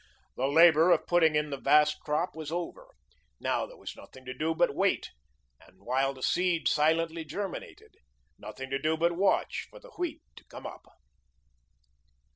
The 0.35 0.47
labour 0.47 0.89
of 0.89 1.05
putting 1.05 1.35
in 1.35 1.51
the 1.51 1.57
vast 1.59 1.99
crop 1.99 2.35
was 2.35 2.51
over. 2.51 2.87
Now 3.39 3.67
there 3.67 3.77
was 3.77 3.95
nothing 3.95 4.25
to 4.25 4.33
do 4.33 4.55
but 4.55 4.73
wait, 4.73 5.11
while 5.77 6.15
the 6.15 6.23
seed 6.23 6.67
silently 6.67 7.23
germinated; 7.23 7.97
nothing 8.39 8.71
to 8.71 8.79
do 8.79 8.97
but 8.97 9.11
watch 9.11 9.67
for 9.69 9.79
the 9.79 9.91
wheat 9.91 10.23
to 10.37 10.45
come 10.45 10.65
up. 10.65 10.87